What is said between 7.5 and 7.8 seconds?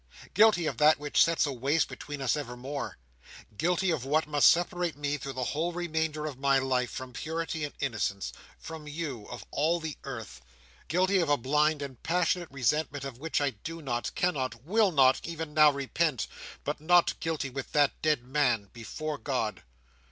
and